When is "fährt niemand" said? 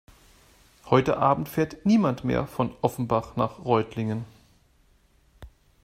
1.47-2.23